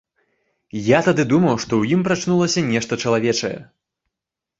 [0.85, 3.53] Я тады думаў, што ў ім прачнулася нешта чалавечае.